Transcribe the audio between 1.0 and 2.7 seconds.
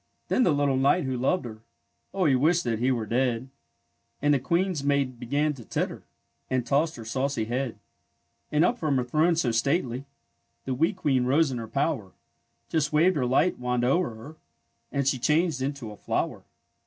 w^ho loved her— 0, he wished